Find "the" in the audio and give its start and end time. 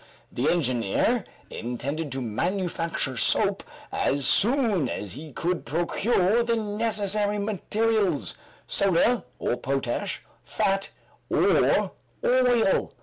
0.31-0.49, 6.41-6.55